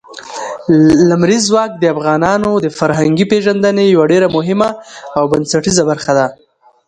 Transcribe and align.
لمریز 1.09 1.43
ځواک 1.49 1.71
د 1.77 1.83
افغانانو 1.93 2.51
د 2.65 2.67
فرهنګي 2.79 3.25
پیژندنې 3.31 3.83
یوه 3.95 4.05
ډېره 4.11 4.27
مهمه 4.35 4.69
او 5.17 5.23
بنسټیزه 5.31 5.83
برخه 5.91 6.11
ده. 6.17 6.27